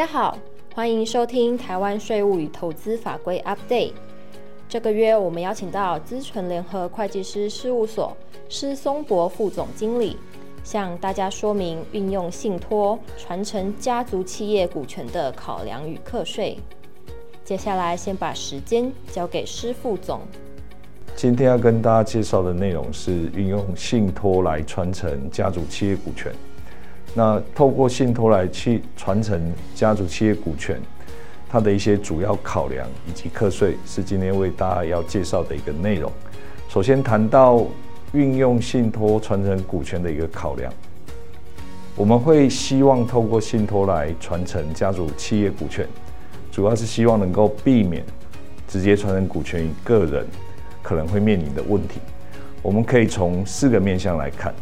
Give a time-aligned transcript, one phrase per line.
[0.00, 0.38] 大家好，
[0.74, 3.92] 欢迎收听台湾税务与投资法规 Update。
[4.66, 8.16] 这个月我们邀请到资纯联合会计师事务所
[8.48, 10.16] 施松博副总经理，
[10.64, 16.56] 向大家说明运用信托传承家族企业股权的考量与课税。
[17.44, 20.22] 接下来先把时间交给施副总。
[21.14, 26.32] 今天要跟大家介绍的内容是运用信托来传承家族企业股权。
[27.14, 30.80] 那透过信托来去传承家族企业股权，
[31.48, 36.10] 它的一些主要考量以及课税，是今天为大家要介绍的一个内容。
[36.68, 37.66] 首先谈到
[38.12, 40.72] 运用信托传承股权的一个考量，
[41.96, 45.84] 我们会希望透过信托来传承家族企业股权，
[46.52, 48.04] 主要是希望能够避免
[48.68, 50.24] 直接传承股权于个人
[50.80, 51.98] 可能会面临的问题。
[52.62, 54.54] 我们可以从四个面向来看。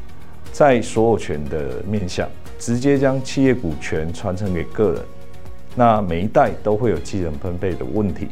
[0.58, 5.00] 在所有权的面向，直接将企业股权传承给个人，
[5.76, 8.26] 那每一代都会有继承分配的问题，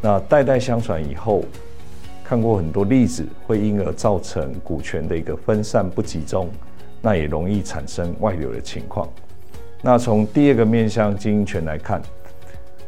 [0.00, 1.42] 那代代相传以后，
[2.22, 6.48] 看过很多例子，会因而造成股权的一个分散不集中，
[7.02, 9.08] 那也容易产生外流的情况。
[9.82, 12.00] 那从第二个面向经营权来看，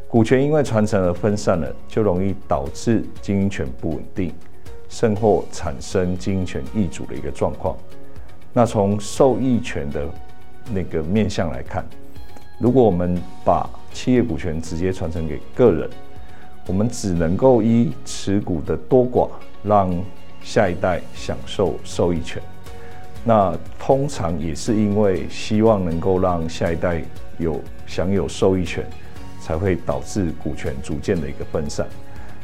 [0.06, 4.32] 股权因为传承而分散了，就容易导致经营权不稳定，
[4.88, 7.76] 甚或产生经营权易主的一个状况。
[8.58, 10.04] 那从受益权的
[10.72, 11.86] 那个面向来看，
[12.58, 15.88] 如果我们把企业股权直接传承给个人，
[16.66, 19.28] 我们只能够依持股的多寡，
[19.62, 19.96] 让
[20.42, 22.42] 下一代享受受益权。
[23.22, 27.00] 那通常也是因为希望能够让下一代
[27.38, 28.84] 有享有受益权，
[29.40, 31.86] 才会导致股权逐渐的一个分散。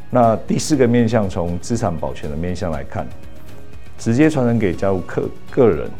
[0.09, 3.05] 那第四个面向，从资产保全的面向来看，
[3.97, 5.91] 直接传承给加入个个人。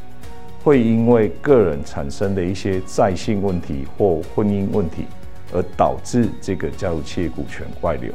[0.66, 5.05] 会因为个人产生的一些债信问题或婚姻问题，
[5.53, 8.11] 而导致这个家族企业股权外流，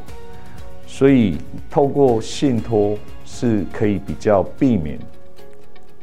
[0.85, 1.39] 所以
[1.71, 4.99] 透过信托是可以比较避免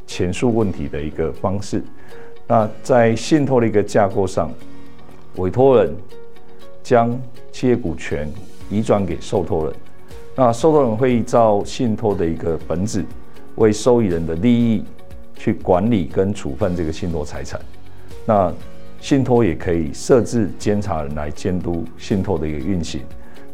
[0.06, 1.84] 前述问题的一个方式。
[2.46, 4.50] 那在信托的一个架构上，
[5.36, 5.94] 委托人
[6.82, 7.20] 将
[7.52, 8.26] 企业股权
[8.70, 9.74] 移转给受托人，
[10.34, 13.04] 那受托人会依照信托的一个本质，
[13.56, 14.82] 为受益人的利益。
[15.38, 17.58] 去管理跟处分这个信托财产，
[18.26, 18.52] 那
[19.00, 23.00] 信托也可以设置监察人来监督信托的一个运行，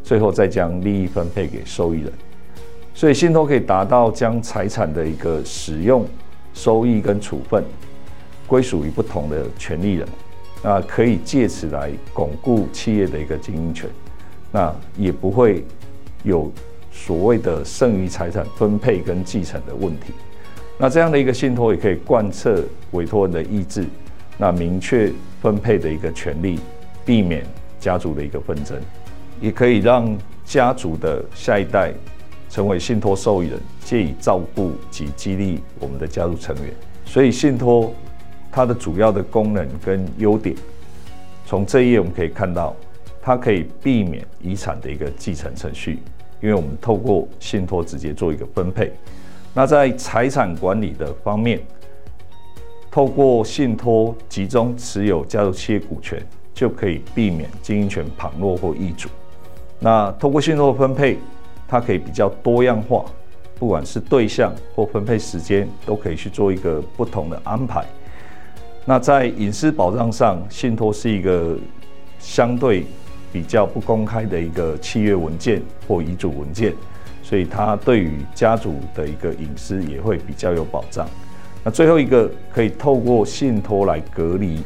[0.03, 2.11] 最后再将利益分配给受益人。
[2.95, 6.07] 所以信托可以达到将财产的一个使用、
[6.55, 7.63] 收益跟处分
[8.47, 10.09] 归属于不同的权利人，
[10.63, 13.91] 那可以借此来巩固企业的一个经营权，
[14.51, 15.63] 那也不会
[16.23, 16.51] 有
[16.91, 20.15] 所谓的剩余财产分配跟继承的问题。
[20.77, 23.87] 那这样的一个信托也可以贯彻委托人的意志，
[24.37, 26.59] 那明确分配的一个权利，
[27.05, 27.45] 避免
[27.79, 28.77] 家族的一个纷争，
[29.41, 31.93] 也可以让家族的下一代
[32.51, 36.75] 成为信托受益人，借以照顾及激励我们的家族成员。
[37.05, 37.95] 所以信托
[38.51, 40.57] 它的主要的功能跟优点，
[41.47, 42.75] 从这一页我们可以看到，
[43.23, 46.01] 它可以避免遗产的一个继承程序，
[46.41, 48.93] 因为我们透过信托直接做一个分配。
[49.57, 51.61] 那在财产管理的方面，
[52.91, 56.21] 透过信托集中持有家族企业股权，
[56.53, 59.09] 就可以避免经营权旁落或易主。
[59.79, 61.19] 那透过信托分配，
[61.69, 63.05] 它可以比较多样化，
[63.57, 67.85] 不管是对象或分配时间，都可以去做一个不同的安排。
[68.85, 71.57] 那在隐私保障上，信托是一个
[72.19, 72.87] 相对
[73.33, 76.75] 比较不公开的一个契约文件或遗嘱文件。
[77.25, 81.09] 所以它对于家族的一个隐私也会比较有保障。
[81.65, 84.63] 那最后一个可以透过信托来隔离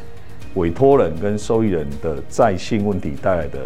[0.55, 3.65] 委托人跟受益人的在信问题带来的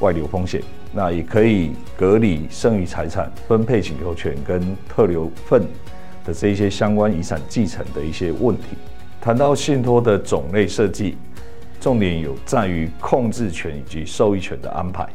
[0.00, 0.60] 外流风险，
[0.92, 5.62] 那也可以隔离剩余财产分配请求权跟特留份
[6.26, 8.76] 的这些相关遗产继承的一些问题。
[9.20, 11.16] 谈到信托的种类设计，
[11.80, 15.08] 重点有在于控制权以及受益权的安排。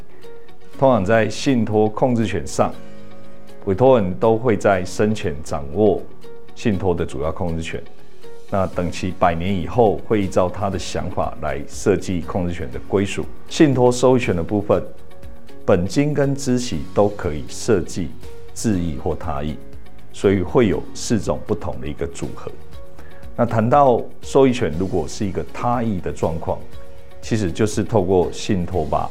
[0.79, 2.73] 通常在信托控制权上，
[3.65, 6.01] 委托人都会在生前掌握
[6.55, 7.81] 信托的主要控制权。
[8.49, 13.25] 那等其百年以后，会依照他的想法来设计控制权的归属。
[13.47, 14.83] 信托收益权的部分，
[15.65, 18.09] 本金跟孳息都可以设计
[18.53, 19.55] 自益或他益，
[20.11, 22.51] 所以会有四种不同的一个组合。
[23.35, 26.57] 那谈到受益权，如果是一个他益的状况，
[27.21, 29.09] 其实就是透过信托把。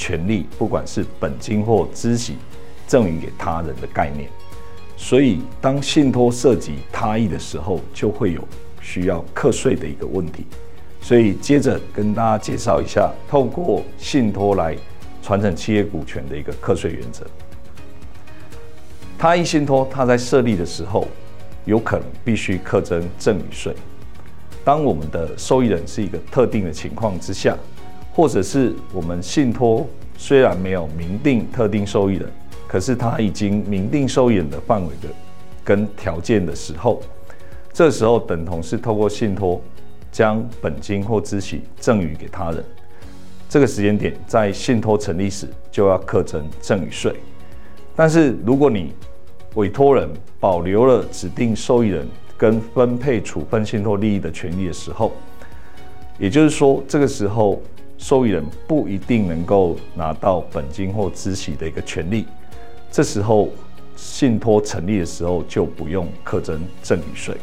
[0.00, 2.36] 权利不管是本金或孳息，
[2.88, 4.28] 赠与给他人的概念，
[4.96, 8.42] 所以当信托涉及他益的时候，就会有
[8.80, 10.44] 需要课税的一个问题。
[11.00, 14.76] 所以接着跟大家介绍一下，透过信托来
[15.22, 17.24] 传承企业股权的一个课税原则。
[19.16, 21.06] 他益信托，它在设立的时候，
[21.66, 23.74] 有可能必须课征赠与税。
[24.64, 27.56] 当我们的受益人是一个特定的情况之下，
[28.12, 29.86] 或者是我们信托
[30.16, 32.30] 虽然没有明定特定受益人，
[32.68, 35.08] 可是他已经明定受益人的范围的
[35.64, 37.00] 跟条件的时候，
[37.72, 39.60] 这时候等同是透过信托
[40.12, 42.64] 将本金或孳息赠与给他人。
[43.48, 47.14] 这个时间点在信托成立时就要课征赠与税。
[47.96, 48.92] 但是如果你
[49.54, 52.06] 委托人保留了指定受益人。
[52.38, 55.10] 跟分配处分信托利益的权利的时候，
[56.20, 57.60] 也就是说，这个时候
[57.96, 62.26] 受益人不一定能够拿到本金或孳息的一个权利。
[62.90, 63.48] 这时候
[63.96, 67.36] 信托成立的时候就不用课征赠与税。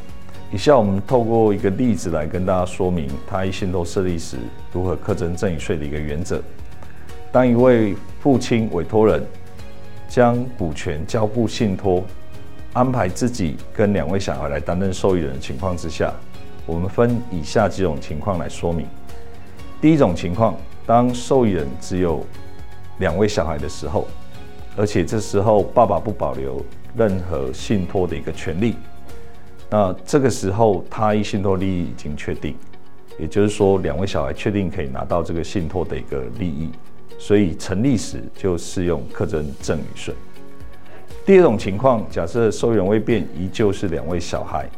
[0.51, 4.37] 以下我们透过一个例子来跟大家说明他一信托设立时
[4.71, 6.41] 如何课征赠与税的一个原则。
[7.31, 9.25] 当一位父亲委托人
[10.07, 12.03] 将股权交付信托。
[12.73, 16.13] 安排自己跟两位小孩来担任受益人的情况之下，
[16.65, 18.85] 我们分以下几种情况来说明。
[19.79, 22.21] 第一种情况，当受益人只有
[22.99, 24.05] 两位小孩的时候，
[24.77, 26.63] 而且这时候爸爸不保留
[26.95, 28.75] 任何信托的一个权利，
[29.69, 32.55] 那这个时候他一信托利益已经确定，
[33.17, 36.71] 也就是说两位小孩确定可以拿到这个信托的一个利益，
[37.17, 40.13] 所以成立时就适用课征赠与税。
[41.25, 44.69] 第二种情况，假设受益人未变，依旧是两位小孩。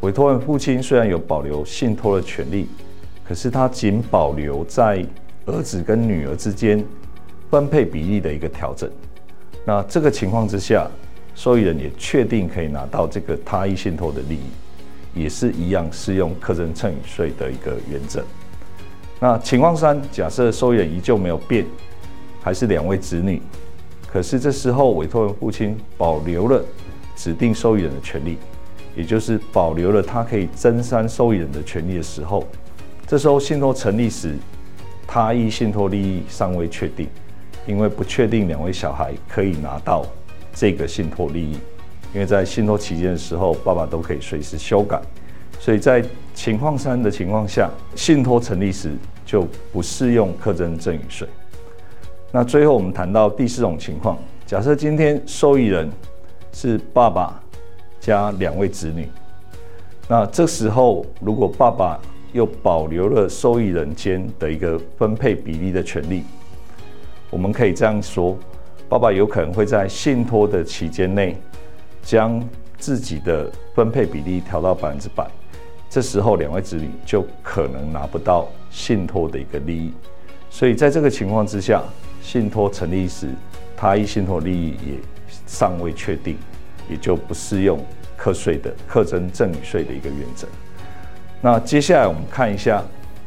[0.00, 2.68] 委托人父亲虽然有保留信托的权利，
[3.24, 5.04] 可是他仅保留在
[5.44, 6.82] 儿子跟女儿之间
[7.50, 8.88] 分配比例的一个调整。
[9.68, 10.88] 那这个情况之下，
[11.34, 18.24] 受益人也确定可以拿到这个他益信托的利益，也是一样适用课征赠与税的一个原则。
[19.20, 21.66] 那情况三，假设受益人依旧没有变，
[22.40, 23.42] 还是两位子女。
[24.10, 26.64] 可是这时候，委托人父亲保留了
[27.14, 28.38] 指定受益人的权利，
[28.96, 32.42] 也就是保留了他可以增删受益人的权利的时候，
[33.06, 34.34] 这时候信托成立时，
[35.06, 37.06] 他益信托利益尚未确定，
[37.68, 40.04] 因为不确定两位小孩可以拿到
[40.54, 41.52] 这个信托利益，
[42.14, 44.98] 因为在信托期间的时候，爸爸都可以随时修改，
[45.60, 46.02] 所以在
[46.34, 48.92] 情况三的情况下，信托成立时
[49.26, 51.28] 就不适用课征赠与税。
[52.32, 55.90] 那最后我们谈到第四种情况，假设今天受益人
[56.52, 57.38] 是爸爸
[58.00, 59.06] 加两位子女，
[60.08, 62.00] 那这时候如果爸爸
[62.32, 66.24] 又保留了受益人间的一个分配比例的权利，
[67.30, 68.36] 我们可以这样说：
[68.88, 71.36] 爸爸有可能会在信托的期间内
[72.02, 72.42] 将
[72.78, 75.26] 自己的分配比例调到百分之百，
[75.90, 79.92] 这时候两位子女就可能拿不到信托的一个利益，
[80.50, 81.82] 所以在这个情况之下。
[82.20, 83.28] 信托成立时，
[83.74, 84.98] 他一信托利益也
[85.46, 86.36] 尚未确定，
[86.90, 87.82] 也就不适用
[88.18, 90.46] 课税的课征赠与税的一个原则。
[91.40, 92.84] 那接下来我们看一下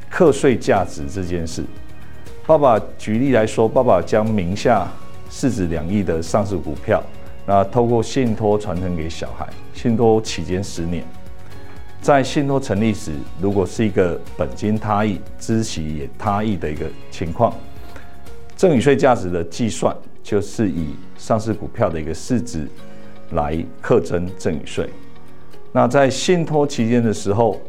[0.07, 1.63] 课税价值这件事。
[2.51, 4.85] 爸爸举例来说，爸爸将名下
[5.29, 7.01] 市值两亿的上市股票，
[7.45, 11.01] 那透过信托传承给小孩，信托期间十年。
[12.01, 17.53] 在信托成立时，如果是一个本金他益、孳息也他益的一个情况。
[18.57, 22.67] 赠与税价值的计算，就是以上市股票的一个市值
[23.31, 24.89] 来课征赠与税。
[25.71, 27.61] 那在信托期间的时候，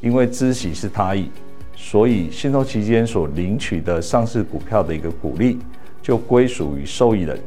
[0.00, 1.30] 因为孳息是他益，
[1.76, 5.58] 所以信托期间所领取的上市股票的一个股利
[6.02, 7.38] 就归属于受益人。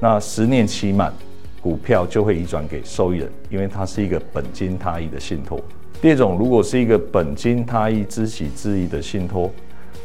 [0.00, 1.12] 那十年期满，
[1.60, 5.60] 股票就会移转给受益人，因为它是一个本金他益的信托。
[6.00, 9.50] 第二种，如果是一个本金他益、知己知益的信托。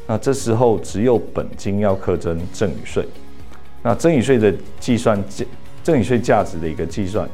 [0.06, 3.08] 那这时候只有本金要课征赠与税。
[3.82, 5.46] 那赠与税的计算价，
[5.82, 7.30] 赠与税价值的一个计算，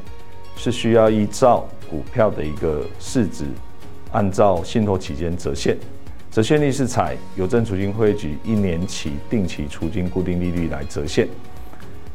[0.56, 3.44] 是需要依照股票的一个市值，
[4.12, 5.76] 按照信托期间折现。
[6.30, 11.26] 折现率是采邮政储金会局一年期定期储金固定利率来折现，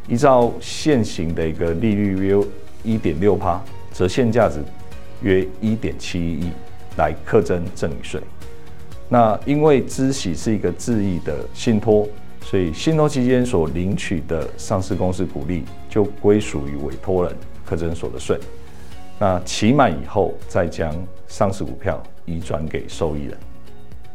[0.08, 2.42] 依照现行的一个利率约
[2.82, 3.62] 一点六趴，
[3.94, 4.64] 折现价值
[5.22, 6.52] 约一点七一亿
[6.96, 8.22] 来课征赠与税。
[9.10, 12.08] 那因为孳息是一个自益的信托，
[12.42, 18.40] 所以信托期间所领取的上市公司股利就归属于委托人，课征所得税。
[19.20, 20.96] 那期满以后再将
[21.28, 23.38] 上市股票移转给受益人。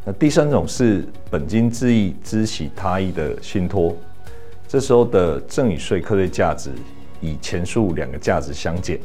[0.04, 3.95] 那第三种是本金自益、孳息他益的信托，
[4.66, 6.71] 这时候的赠与税课税价值
[7.21, 8.99] 以前述两个价值相减，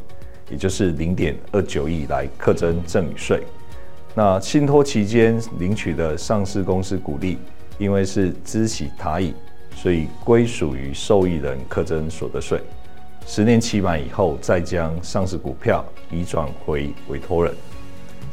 [0.50, 3.44] 也就是零点二九亿来课征赠与税。
[4.14, 7.38] 那信托期间领取的上市公司股利，
[7.78, 9.34] 因为是孳息他益，
[9.76, 12.62] 所以归属于受益人课征所得税。
[13.28, 17.54] 十年期满以后，再将上市股票移转回委托人。